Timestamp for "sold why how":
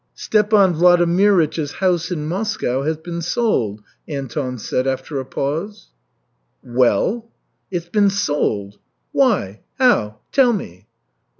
8.09-10.17